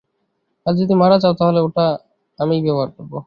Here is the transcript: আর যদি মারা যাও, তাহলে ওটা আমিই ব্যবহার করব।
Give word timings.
আর 0.65 0.73
যদি 0.79 0.93
মারা 0.93 1.17
যাও, 1.23 1.33
তাহলে 1.39 1.59
ওটা 1.61 1.85
আমিই 2.39 2.61
ব্যবহার 2.65 2.89
করব। 2.95 3.13